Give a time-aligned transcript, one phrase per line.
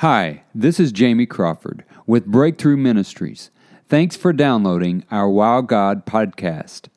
[0.00, 3.50] Hi, this is Jamie Crawford with Breakthrough Ministries.
[3.88, 6.88] Thanks for downloading our Wow God podcast.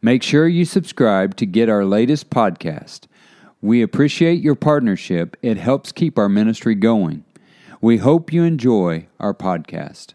[0.00, 3.08] Make sure you subscribe to get our latest podcast.
[3.60, 7.24] We appreciate your partnership, it helps keep our ministry going.
[7.80, 10.14] We hope you enjoy our podcast.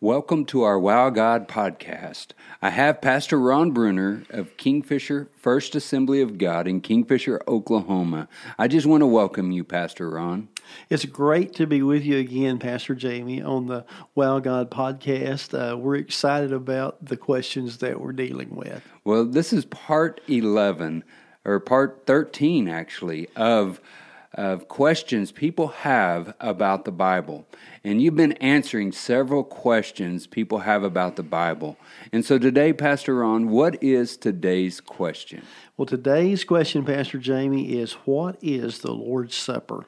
[0.00, 2.28] Welcome to our Wow God podcast.
[2.62, 8.28] I have Pastor Ron Bruner of Kingfisher First Assembly of God in Kingfisher, Oklahoma.
[8.56, 10.50] I just want to welcome you, Pastor Ron.
[10.88, 13.84] It's great to be with you again, Pastor Jamie, on the
[14.14, 15.52] Wow God podcast.
[15.52, 18.84] Uh, we're excited about the questions that we're dealing with.
[19.02, 21.02] Well, this is part 11,
[21.44, 23.80] or part 13, actually, of
[24.38, 27.44] of questions people have about the Bible.
[27.82, 31.76] And you've been answering several questions people have about the Bible.
[32.12, 35.42] And so today, Pastor Ron, what is today's question?
[35.76, 39.86] Well, today's question, Pastor Jamie, is what is the Lord's Supper?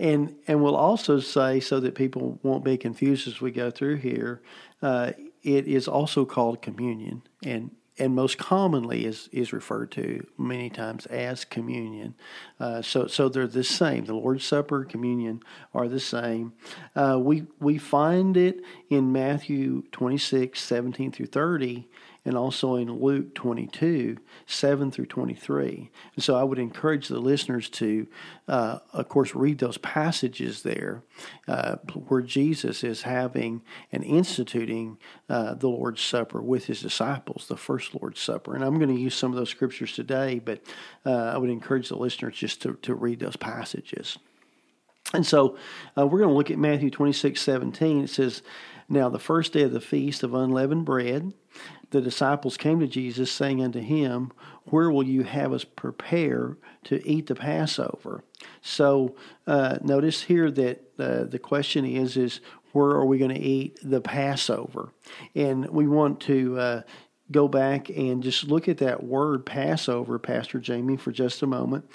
[0.00, 3.96] And and we'll also say so that people won't be confused as we go through
[3.96, 4.42] here.
[4.82, 5.12] Uh,
[5.44, 11.06] it is also called communion, and and most commonly is is referred to many times
[11.06, 12.14] as communion.
[12.58, 14.06] Uh, so so they're the same.
[14.06, 15.42] The Lord's Supper, communion
[15.74, 16.54] are the same.
[16.96, 21.86] Uh, we we find it in Matthew 26, 17 through 30
[22.24, 25.90] and also in Luke 22, 7 through 23.
[26.14, 28.06] And so I would encourage the listeners to,
[28.46, 31.02] uh, of course, read those passages there
[31.48, 31.76] uh,
[32.08, 34.98] where Jesus is having and instituting
[35.28, 38.54] uh, the Lord's Supper with his disciples, the first Lord's Supper.
[38.54, 40.60] And I'm going to use some of those scriptures today, but
[41.06, 44.18] uh, I would encourage the listeners just to, to read those passages.
[45.12, 45.56] And so
[45.98, 48.04] uh, we're going to look at Matthew 26, 17.
[48.04, 48.42] It says,
[48.92, 51.32] Now the first day of the feast of unleavened bread,
[51.90, 54.32] the disciples came to Jesus, saying unto him,
[54.64, 58.24] Where will you have us prepare to eat the Passover?
[58.60, 59.14] So
[59.46, 62.40] uh, notice here that uh, the question is, is
[62.72, 64.92] where are we going to eat the Passover?
[65.36, 66.82] And we want to uh,
[67.30, 71.88] go back and just look at that word Passover, Pastor Jamie, for just a moment.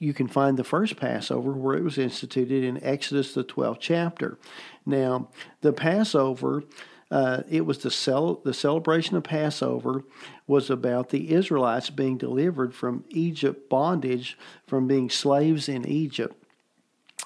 [0.00, 4.38] You can find the first Passover where it was instituted in Exodus, the 12th chapter.
[4.84, 5.28] Now,
[5.60, 6.64] the Passover
[7.10, 10.04] uh, it was the cel- the celebration of Passover
[10.46, 16.39] was about the Israelites being delivered from Egypt bondage, from being slaves in Egypt.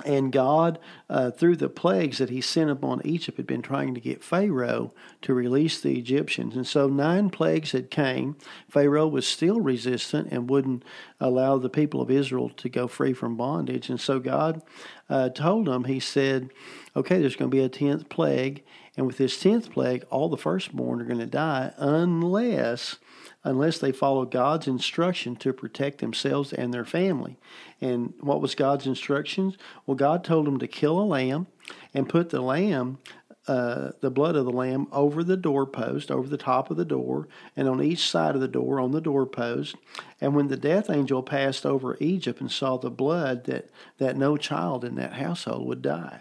[0.05, 4.01] And God, uh, through the plagues that He sent upon Egypt, had been trying to
[4.01, 6.57] get Pharaoh to release the Egyptians.
[6.57, 8.37] And so nine plagues had came.
[8.69, 10.85] Pharaoh was still resistant and wouldn't
[11.21, 13.89] allow the people of Israel to go free from bondage.
[13.89, 14.63] And so God
[15.09, 16.51] uh, told them, He said,
[16.97, 18.63] "Okay, there's going to be a tenth plague,
[18.97, 22.99] and with this tenth plague, all the firstborn are going to die unless
[23.45, 27.37] unless they follow God's instruction to protect themselves and their family.
[27.81, 29.59] And what was God's instructions?
[29.85, 31.47] Well, God told them to kill a lamb
[31.93, 32.99] and put the lamb
[33.47, 37.29] uh, the blood of the lamb over the doorpost, over the top of the door,
[37.57, 39.77] and on each side of the door on the doorpost.
[40.21, 44.37] And when the death angel passed over Egypt and saw the blood, that, that no
[44.37, 46.21] child in that household would die.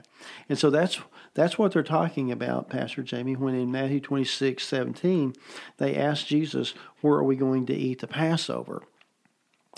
[0.50, 1.00] And so that's
[1.34, 5.34] that's what they're talking about, Pastor Jamie, when in Matthew 26, 17,
[5.78, 8.84] they asked Jesus, Where are we going to eat the Passover?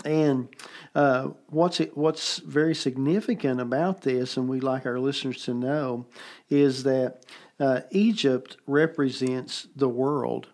[0.04, 0.50] And
[0.94, 6.06] uh, what's it, what's very significant about this, and we'd like our listeners to know,
[6.50, 7.26] is that
[7.60, 10.48] uh, Egypt represents the world,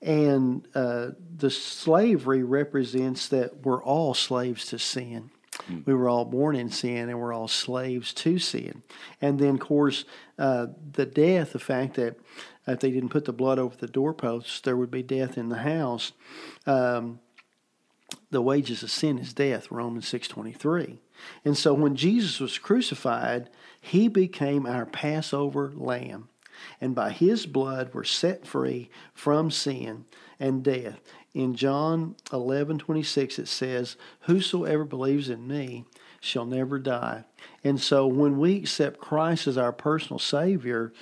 [0.00, 5.30] and uh, the slavery represents that we're all slaves to sin.
[5.66, 5.80] Hmm.
[5.84, 8.82] We were all born in sin, and we're all slaves to sin.
[9.20, 10.04] And then, of course,
[10.38, 12.16] uh, the death, the fact that
[12.68, 15.58] if they didn't put the blood over the doorposts, there would be death in the
[15.58, 16.12] house.
[16.66, 17.20] Um,
[18.36, 20.98] the wages of sin is death romans 6.23
[21.42, 23.48] and so when jesus was crucified
[23.80, 26.28] he became our passover lamb
[26.78, 30.04] and by his blood we're set free from sin
[30.38, 31.00] and death.
[31.32, 35.86] In john 11.26 it says whosoever believes in me
[36.20, 37.24] shall never die.
[37.64, 40.92] And so when we accept christ as our personal savior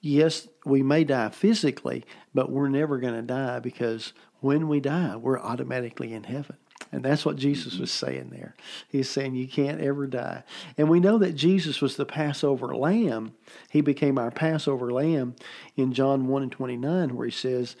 [0.00, 5.16] yes we may die physically but we're never going to die because when we die,
[5.16, 6.56] we're automatically in heaven.
[6.92, 8.54] And that's what Jesus was saying there.
[8.88, 10.44] He's saying you can't ever die.
[10.78, 13.34] And we know that Jesus was the Passover lamb.
[13.70, 15.34] He became our Passover lamb
[15.76, 17.76] in John 1 and 29, where he says,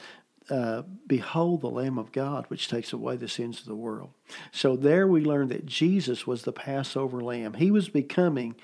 [0.50, 4.10] uh, Behold the Lamb of God, which takes away the sins of the world.
[4.52, 7.54] So there we learn that Jesus was the Passover lamb.
[7.54, 8.54] He was becoming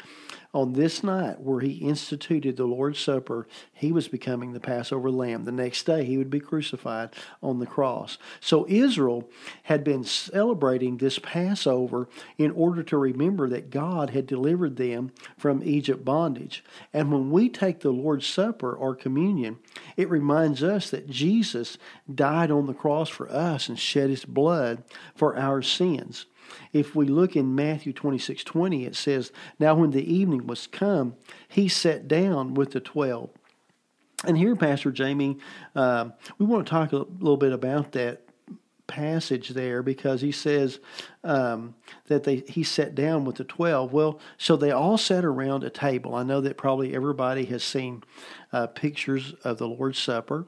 [0.55, 5.45] on this night where he instituted the Lord's Supper, he was becoming the Passover lamb.
[5.45, 7.11] The next day, he would be crucified
[7.43, 8.19] on the cross.
[8.41, 9.29] So Israel
[9.65, 15.63] had been celebrating this Passover in order to remember that God had delivered them from
[15.65, 16.63] Egypt bondage.
[16.93, 19.59] And when we take the Lord's Supper or communion,
[19.97, 21.79] it reminds us that Jesus
[22.15, 24.83] died on the cross for us and shed his blood
[25.15, 26.27] for our sins.
[26.73, 31.17] If we look in Matthew 26 20, it says, Now when the evening was come,
[31.49, 33.31] he sat down with the twelve.
[34.25, 35.39] And here, Pastor Jamie,
[35.75, 38.23] uh, we want to talk a little bit about that
[38.87, 40.79] passage there because he says
[41.25, 41.75] um,
[42.09, 43.93] that they he sat down with the twelve.
[43.93, 46.15] Well, so they all sat around a table.
[46.15, 48.05] I know that probably everybody has seen
[48.53, 50.47] uh, pictures of the Lord's Supper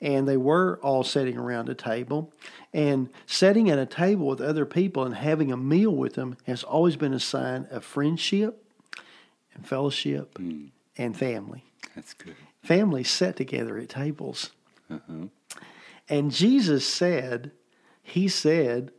[0.00, 2.32] and they were all sitting around a table.
[2.72, 6.62] And sitting at a table with other people and having a meal with them has
[6.62, 8.64] always been a sign of friendship
[9.54, 10.70] and fellowship mm.
[10.96, 11.64] and family.
[11.94, 12.36] That's good.
[12.62, 14.50] Families sat together at tables.
[14.90, 15.26] Uh-huh.
[16.08, 17.52] And Jesus said,
[18.02, 18.92] He said,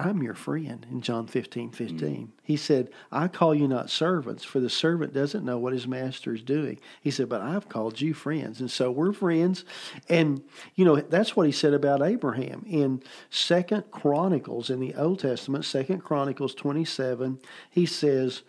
[0.00, 1.98] I'm your friend in John 15, 15.
[1.98, 2.28] Mm.
[2.42, 6.34] He said, I call you not servants, for the servant doesn't know what his master
[6.34, 6.80] is doing.
[7.02, 8.60] He said, but I've called you friends.
[8.60, 9.64] And so we're friends.
[10.08, 10.42] And,
[10.74, 12.64] you know, that's what he said about Abraham.
[12.66, 17.38] In Second Chronicles, in the Old Testament, Second Chronicles 27,
[17.70, 18.42] he says,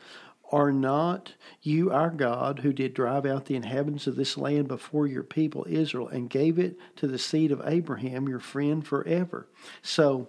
[0.51, 5.07] are not you our God, who did drive out the inhabitants of this land before
[5.07, 9.47] your people Israel, and gave it to the seed of Abraham, your friend forever?
[9.81, 10.27] So,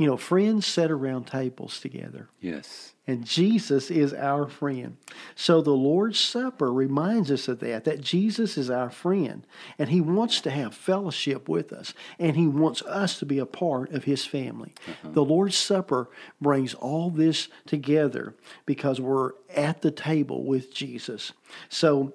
[0.00, 2.30] you know, friends sit around tables together.
[2.40, 2.94] Yes.
[3.06, 4.96] And Jesus is our friend.
[5.34, 9.46] So the Lord's Supper reminds us of that, that Jesus is our friend.
[9.78, 11.92] And he wants to have fellowship with us.
[12.18, 14.72] And he wants us to be a part of his family.
[14.88, 15.10] Uh-huh.
[15.12, 16.08] The Lord's Supper
[16.40, 21.34] brings all this together because we're at the table with Jesus.
[21.68, 22.14] So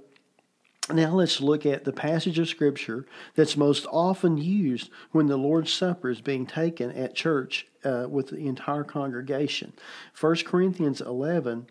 [0.91, 3.05] now let's look at the passage of Scripture
[3.35, 8.29] that's most often used when the Lord's Supper is being taken at church uh, with
[8.29, 9.73] the entire congregation.
[10.19, 11.67] 1 Corinthians 11,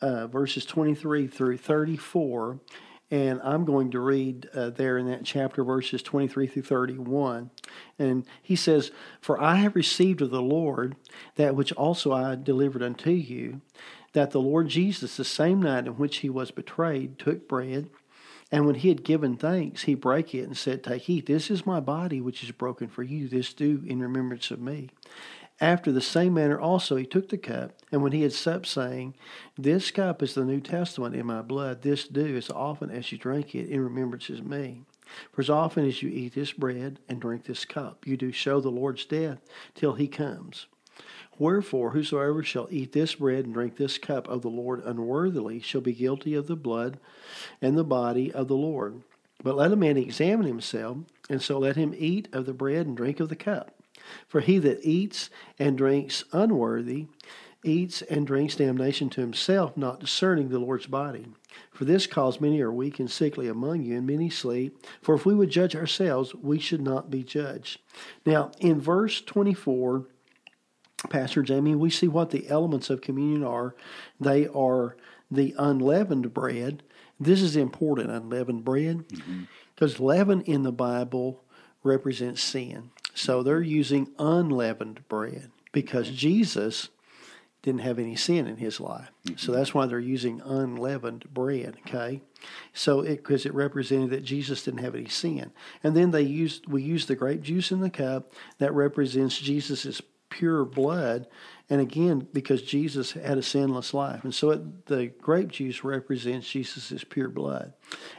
[0.00, 2.58] uh, verses 23 through 34.
[3.10, 7.50] And I'm going to read uh, there in that chapter, verses 23 through 31.
[7.98, 8.90] And he says,
[9.20, 10.96] For I have received of the Lord
[11.36, 13.60] that which also I delivered unto you,
[14.14, 17.90] that the Lord Jesus, the same night in which he was betrayed, took bread.
[18.50, 21.66] And when he had given thanks, he brake it and said, Take, eat, this is
[21.66, 23.28] my body which is broken for you.
[23.28, 24.90] This do in remembrance of me.
[25.60, 29.14] After the same manner also he took the cup, and when he had supped, saying,
[29.56, 31.82] This cup is the New Testament in my blood.
[31.82, 34.82] This do as often as you drink it in remembrance of me.
[35.32, 38.60] For as often as you eat this bread and drink this cup, you do show
[38.60, 39.38] the Lord's death
[39.74, 40.66] till he comes.
[41.38, 45.80] Wherefore, whosoever shall eat this bread and drink this cup of the Lord unworthily shall
[45.80, 46.98] be guilty of the blood
[47.60, 49.02] and the body of the Lord.
[49.42, 50.98] But let a man examine himself,
[51.28, 53.73] and so let him eat of the bread and drink of the cup.
[54.26, 57.06] For he that eats and drinks unworthy
[57.64, 61.26] eats and drinks damnation to himself, not discerning the Lord's body.
[61.72, 64.86] For this cause many are weak and sickly among you, and many sleep.
[65.00, 67.80] For if we would judge ourselves, we should not be judged.
[68.26, 70.06] Now, in verse 24,
[71.08, 73.74] Pastor Jamie, we see what the elements of communion are.
[74.20, 74.96] They are
[75.30, 76.82] the unleavened bread.
[77.18, 79.04] This is important, unleavened bread,
[79.74, 80.04] because mm-hmm.
[80.04, 81.42] leaven in the Bible
[81.82, 82.90] represents sin.
[83.14, 86.88] So they're using unleavened bread because Jesus
[87.64, 89.10] didn't have any sin in his life.
[89.26, 89.36] Mm-hmm.
[89.38, 92.20] So that's why they're using unleavened bread, okay?
[92.74, 95.50] So it because it represented that Jesus didn't have any sin.
[95.82, 100.02] And then they used we use the grape juice in the cup that represents Jesus's
[100.28, 101.26] pure blood
[101.70, 104.24] and again because Jesus had a sinless life.
[104.24, 107.72] And so it, the grape juice represents Jesus' pure blood.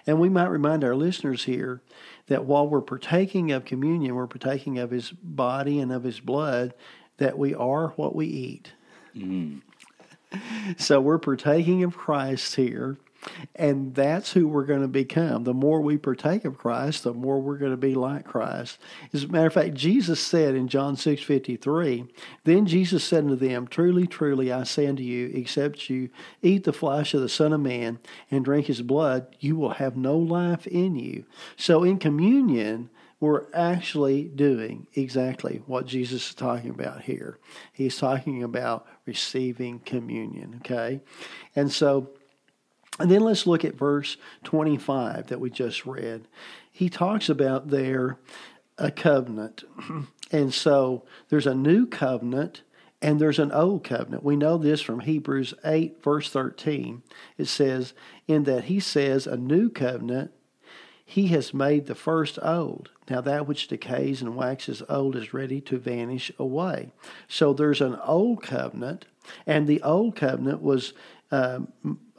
[0.08, 1.82] And we might remind our listeners here
[2.28, 6.74] that while we're partaking of communion, we're partaking of his body and of his blood,
[7.18, 8.74] that we are what we eat.
[9.16, 9.62] Mm.
[10.78, 12.98] So we're partaking of Christ here,
[13.56, 15.44] and that's who we're going to become.
[15.44, 18.78] The more we partake of Christ, the more we're going to be like Christ.
[19.14, 22.06] As a matter of fact, Jesus said in John 6 53,
[22.44, 26.10] Then Jesus said unto them, Truly, truly, I say unto you, except you
[26.42, 29.96] eat the flesh of the Son of Man and drink his blood, you will have
[29.96, 31.26] no life in you.
[31.56, 32.90] So in communion,
[33.20, 37.40] we're actually doing exactly what Jesus is talking about here.
[37.72, 41.02] He's talking about receiving communion, okay?
[41.56, 42.10] And so
[43.00, 46.28] and then let's look at verse 25 that we just read.
[46.72, 48.18] He talks about there
[48.78, 49.64] a covenant.
[50.32, 52.64] And so there's a new covenant
[53.02, 54.24] And there's an old covenant.
[54.24, 57.04] We know this from Hebrews 8, verse 13.
[57.38, 57.94] It says,
[58.28, 60.32] In that he says, A new covenant,
[61.06, 62.90] he has made the first old.
[63.08, 66.94] Now that which decays and waxes old is ready to vanish away.
[67.28, 69.06] So there's an old covenant,
[69.46, 70.94] and the old covenant was
[71.32, 71.60] uh,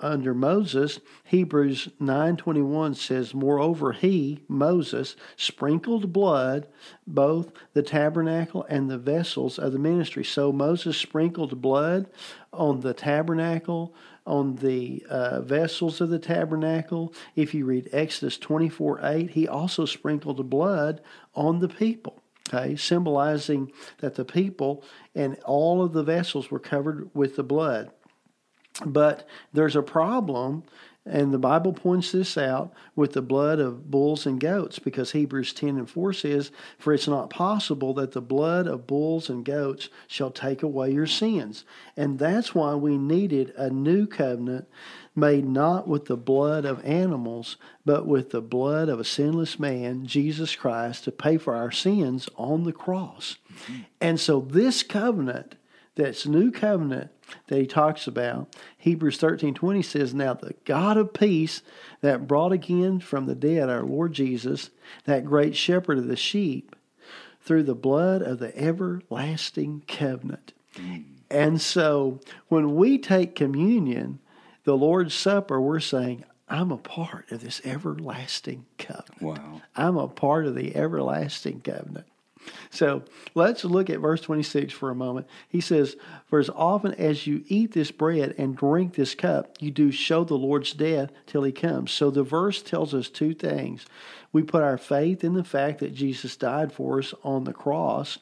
[0.00, 6.66] under Moses, Hebrews 9:21 says, "Moreover, he, Moses, sprinkled blood
[7.06, 12.08] both the tabernacle and the vessels of the ministry." So Moses sprinkled blood
[12.52, 13.94] on the tabernacle,
[14.26, 17.14] on the uh, vessels of the tabernacle.
[17.36, 21.00] If you read Exodus 24:8, he also sprinkled blood
[21.34, 22.22] on the people.
[22.48, 24.84] Okay, symbolizing that the people
[25.14, 27.90] and all of the vessels were covered with the blood.
[28.84, 30.64] But there's a problem,
[31.06, 35.54] and the Bible points this out with the blood of bulls and goats, because Hebrews
[35.54, 39.88] 10 and 4 says, For it's not possible that the blood of bulls and goats
[40.08, 41.64] shall take away your sins.
[41.96, 44.68] And that's why we needed a new covenant
[45.14, 47.56] made not with the blood of animals,
[47.86, 52.28] but with the blood of a sinless man, Jesus Christ, to pay for our sins
[52.36, 53.36] on the cross.
[53.50, 53.80] Mm-hmm.
[54.02, 55.54] And so this covenant,
[55.94, 57.10] that's new covenant,
[57.48, 58.54] that he talks about.
[58.78, 61.62] Hebrews 13:20 says, "Now the God of peace
[62.00, 64.70] that brought again from the dead our Lord Jesus,
[65.04, 66.76] that great shepherd of the sheep,
[67.40, 71.04] through the blood of the everlasting covenant." Mm.
[71.30, 74.20] And so when we take communion,
[74.64, 79.22] the Lord's Supper, we're saying, I'm a part of this everlasting covenant.
[79.22, 79.62] Wow.
[79.74, 82.06] I'm a part of the everlasting covenant.
[82.70, 83.02] So
[83.34, 85.26] let's look at verse 26 for a moment.
[85.48, 89.70] He says, For as often as you eat this bread and drink this cup, you
[89.70, 91.92] do show the Lord's death till he comes.
[91.92, 93.86] So the verse tells us two things.
[94.32, 98.18] We put our faith in the fact that Jesus died for us on the cross.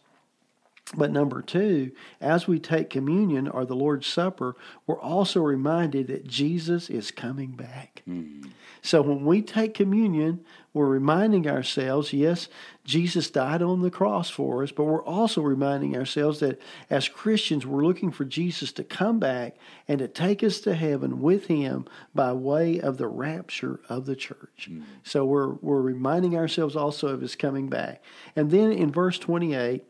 [0.93, 4.55] But number two, as we take communion or the Lord's Supper,
[4.87, 8.03] we're also reminded that Jesus is coming back.
[8.07, 8.50] Mm.
[8.83, 12.49] So when we take communion, we're reminding ourselves, yes,
[12.85, 16.61] Jesus died on the cross for us, but we're also reminding ourselves that
[16.91, 19.57] as Christians, we're looking for Jesus to come back
[19.88, 24.17] and to take us to heaven with him by way of the rapture of the
[24.17, 24.69] church.
[24.71, 24.83] Mm.
[25.03, 28.03] So we're, we're reminding ourselves also of his coming back.
[28.37, 29.83] And then in verse 28,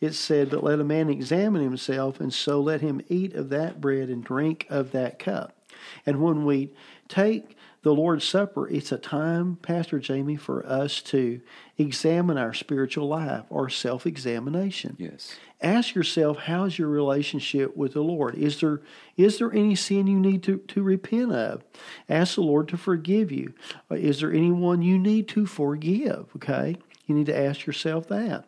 [0.00, 3.80] it said, But let a man examine himself, and so let him eat of that
[3.80, 5.56] bread and drink of that cup.
[6.04, 6.72] And when we
[7.08, 11.40] take the Lord's Supper, it's a time, Pastor Jamie, for us to
[11.78, 14.96] examine our spiritual life or self examination.
[14.98, 15.36] Yes.
[15.62, 18.34] Ask yourself, how's your relationship with the Lord?
[18.34, 18.82] Is there
[19.16, 21.64] is there any sin you need to, to repent of?
[22.08, 23.54] Ask the Lord to forgive you.
[23.90, 26.26] Is there anyone you need to forgive?
[26.36, 26.76] Okay.
[27.06, 28.46] You need to ask yourself that.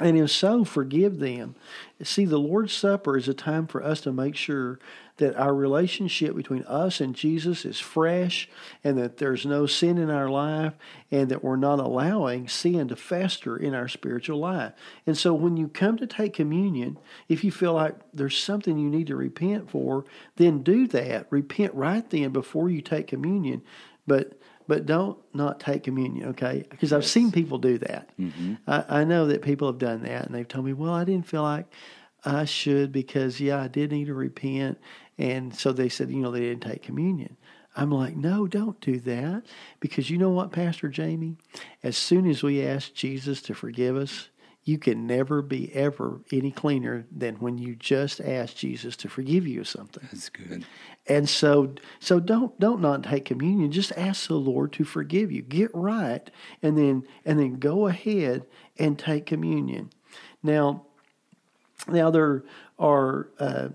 [0.00, 1.54] And if so, forgive them.
[2.02, 4.80] See, the Lord's Supper is a time for us to make sure
[5.18, 8.48] that our relationship between us and Jesus is fresh
[8.82, 10.72] and that there's no sin in our life
[11.12, 14.72] and that we're not allowing sin to fester in our spiritual life.
[15.06, 16.98] And so when you come to take communion,
[17.28, 21.28] if you feel like there's something you need to repent for, then do that.
[21.30, 23.62] Repent right then before you take communion.
[24.08, 24.36] But
[24.66, 26.64] but don't not take communion, okay?
[26.70, 28.08] Because I've seen people do that.
[28.18, 28.54] Mm-hmm.
[28.66, 31.26] I, I, know that people have done that, and they've told me, well, I didn't
[31.26, 31.66] feel like
[32.24, 34.78] I should because, yeah, I did need to repent.
[35.18, 37.36] And so they said, you know, they didn't take communion.
[37.76, 39.42] I'm like, no, don't do that.
[39.80, 41.36] Because you know what, Pastor Jamie?
[41.82, 44.28] As soon as we ask Jesus to forgive us,
[44.64, 49.46] you can never be ever any cleaner than when you just ask Jesus to forgive
[49.46, 50.08] you of something.
[50.10, 50.64] That's good.
[51.06, 53.70] And so so don't don't not take communion.
[53.70, 55.42] Just ask the Lord to forgive you.
[55.42, 56.30] Get right
[56.62, 58.46] and then and then go ahead
[58.78, 59.90] and take communion.
[60.42, 60.86] Now
[61.86, 62.44] now there
[62.78, 63.68] are uh,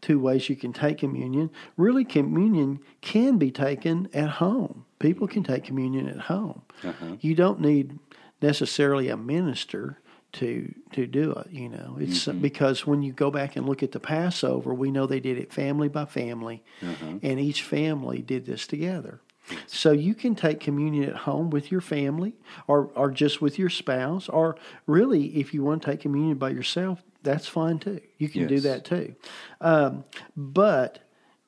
[0.00, 1.50] two ways you can take communion.
[1.76, 4.86] Really communion can be taken at home.
[4.98, 6.62] People can take communion at home.
[6.82, 7.16] Uh-huh.
[7.20, 7.98] You don't need
[8.40, 9.98] necessarily a minister
[10.32, 11.50] to to do it.
[11.50, 12.40] You know, it's mm-hmm.
[12.40, 15.52] because when you go back and look at the Passover, we know they did it
[15.52, 17.18] family by family, uh-huh.
[17.22, 19.20] and each family did this together.
[19.66, 22.34] So you can take communion at home with your family,
[22.66, 24.56] or or just with your spouse, or
[24.86, 28.00] really, if you want to take communion by yourself, that's fine too.
[28.18, 28.48] You can yes.
[28.48, 29.14] do that too.
[29.60, 30.04] Um,
[30.36, 31.00] but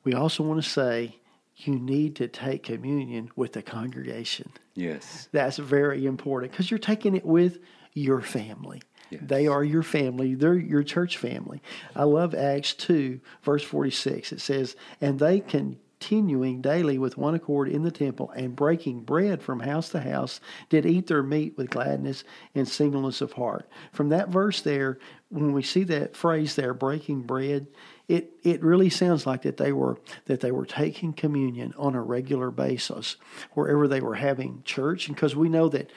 [0.05, 1.17] we also want to say
[1.57, 4.51] you need to take communion with the congregation.
[4.75, 7.59] Yes, that's very important because you're taking it with
[7.95, 8.83] your family.
[9.11, 9.23] Yes.
[9.27, 10.35] They are your family.
[10.35, 11.63] They're your church family.
[11.95, 14.33] I love Acts 2, verse 46.
[14.33, 19.41] It says, And they continuing daily with one accord in the temple and breaking bread
[19.41, 23.69] from house to house did eat their meat with gladness and singleness of heart.
[23.93, 27.69] From that verse there, when we see that phrase there, breaking bread,
[28.09, 29.97] it it really sounds like that they were
[30.27, 33.17] that they were taking communion on a regular basis
[33.53, 35.91] wherever they were having church, and because we know that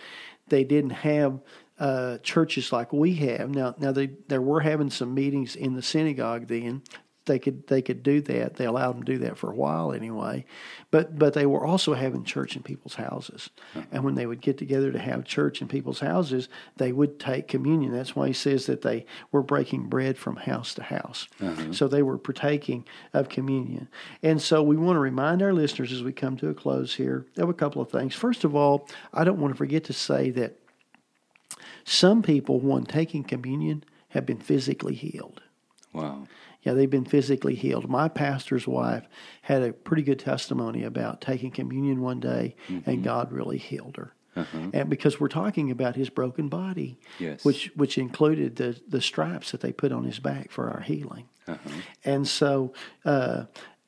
[0.48, 1.40] they didn't have
[1.80, 3.76] uh, churches like we have now.
[3.78, 6.84] Now they they were having some meetings in the synagogue then,
[7.26, 8.56] they could they could do that.
[8.56, 10.46] They allowed them to do that for a while anyway,
[10.92, 13.50] but but they were also having church in people's houses,
[13.92, 17.48] and when they would get together to have church in people's houses, they would take
[17.48, 17.92] communion.
[17.92, 21.28] That's why he says that they were breaking bread from house to house.
[21.42, 21.74] Uh-huh.
[21.74, 23.90] So they were partaking of communion,
[24.22, 27.26] and so we want to remind our listeners as we come to a close here
[27.38, 28.14] of a couple of things.
[28.14, 30.60] First of all, I don't want to forget to say that
[31.84, 35.42] some people, when taking communion, have been physically healed.
[35.94, 36.28] Wow
[36.66, 37.88] yeah, they've been physically healed.
[37.88, 39.08] My pastor's wife
[39.44, 42.90] had a pretty good testimony about taking communion one day mm-hmm.
[42.90, 44.14] and God really healed her.
[44.36, 44.72] Uh-huh.
[44.74, 47.46] And because we're talking about his broken body, yes.
[47.46, 51.30] which which included the the stripes that they put on his back for our healing,
[51.48, 51.70] uh-huh.
[52.04, 52.74] and so
[53.06, 53.46] uh,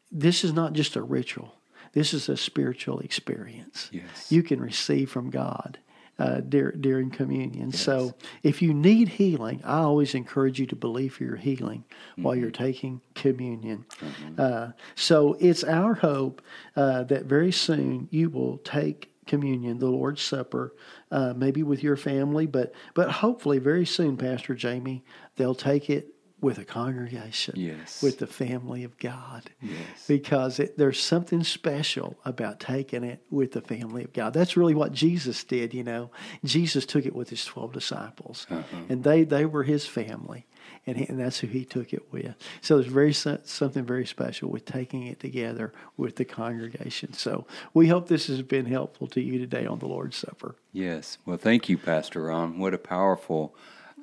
[0.10, 1.56] this is not just a ritual.
[1.92, 3.90] This is a spiritual experience.
[3.92, 4.32] Yes.
[4.32, 5.80] You can receive from God
[6.20, 7.70] uh, during communion.
[7.72, 7.80] Yes.
[7.80, 12.24] So if you need healing, I always encourage you to believe for your healing mm-hmm.
[12.24, 13.86] while you're taking communion.
[14.00, 14.42] Mm-hmm.
[14.42, 16.42] Uh, so it's our hope
[16.76, 20.74] uh, that very soon you will take communion, the Lord's Supper,
[21.12, 25.04] uh, maybe with your family, but but hopefully very soon, Pastor Jamie,
[25.36, 28.04] they'll take it with a congregation, yes.
[28.04, 29.50] with the family of God.
[29.60, 30.08] Yes.
[30.08, 34.34] Because it, there's something special about taking it with the family of God.
[34.34, 36.12] That's really what Jesus did, you know.
[36.46, 38.78] Jesus took it with his 12 disciples, uh-huh.
[38.88, 40.46] and they, they were his family,
[40.86, 42.36] and, he, and that's who he took it with.
[42.62, 47.14] So there's very something very special with taking it together with the congregation.
[47.14, 50.56] So we hope this has been helpful to you today on the Lord's Supper.
[50.72, 51.18] Yes.
[51.26, 52.60] Well, thank you, Pastor Ron.
[52.60, 53.56] What a powerful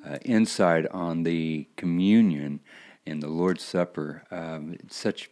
[0.07, 2.59] uh, insight on the communion
[3.05, 4.23] and the Lord's Supper.
[4.31, 5.29] Um, it's such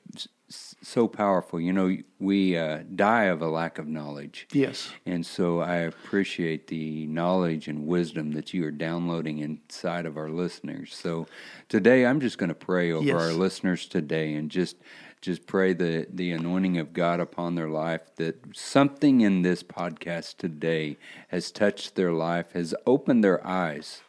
[0.49, 1.59] so powerful.
[1.59, 4.47] You know, we uh, die of a lack of knowledge.
[4.51, 4.91] Yes.
[5.05, 10.29] And so I appreciate the knowledge and wisdom that you are downloading inside of our
[10.29, 10.95] listeners.
[10.95, 11.27] So
[11.69, 13.21] today I'm just going to pray over yes.
[13.21, 14.77] our listeners today and just
[15.21, 20.37] just pray the the anointing of God upon their life that something in this podcast
[20.37, 20.97] today
[21.29, 24.01] has touched their life, has opened their eyes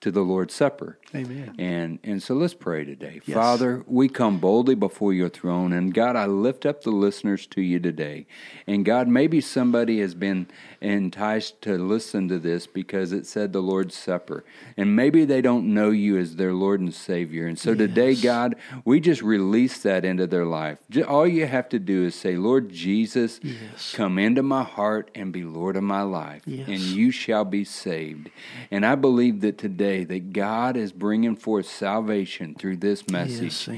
[0.00, 0.98] to the Lord's Supper.
[1.14, 1.54] Amen.
[1.58, 3.20] And and so let's pray today.
[3.26, 3.34] Yes.
[3.34, 7.60] Father, we come boldly before your throne and God, I lift up the listeners to
[7.60, 8.26] you today.
[8.66, 10.46] And God, maybe somebody has been
[10.80, 14.44] enticed to listen to this because it said the Lord's Supper.
[14.76, 17.46] And maybe they don't know you as their Lord and Savior.
[17.46, 17.78] And so yes.
[17.78, 20.78] today, God, we just release that into their life.
[21.06, 23.92] All you have to do is say, Lord Jesus, yes.
[23.94, 28.30] come into my heart and be Lord of my life, and you shall be saved.
[28.70, 33.68] And I believe that today that God is bringing forth salvation through this message.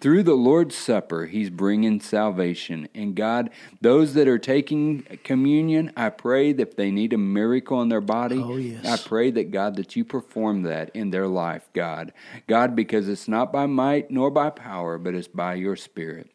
[0.00, 2.88] Through the Lord's Supper, He's bringing salvation.
[2.94, 7.18] And God, those that are taking communion, I pray pray that if they need a
[7.18, 8.86] miracle in their body, oh, yes.
[8.86, 12.12] I pray that God that you perform that in their life, God.
[12.46, 16.30] God, because it's not by might nor by power, but it's by your spirit.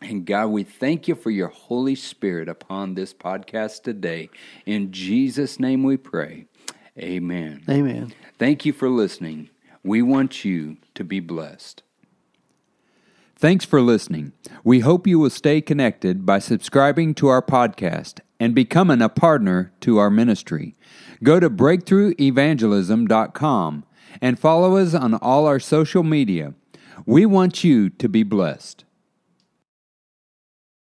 [0.00, 4.30] And God, we thank you for your Holy Spirit upon this podcast today.
[4.66, 6.46] In Jesus' name we pray.
[6.98, 7.62] Amen.
[7.68, 8.14] Amen.
[8.38, 9.50] Thank you for listening.
[9.82, 11.82] We want you to be blessed.
[13.36, 14.32] Thanks for listening.
[14.62, 19.72] We hope you will stay connected by subscribing to our podcast and becoming a partner
[19.80, 20.76] to our ministry.
[21.22, 23.84] Go to breakthroughevangelism.com
[24.20, 26.54] and follow us on all our social media.
[27.04, 28.83] We want you to be blessed.